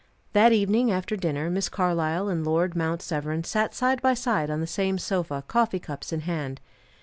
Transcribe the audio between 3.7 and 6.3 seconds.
side by side on the same sofa, coffee cups in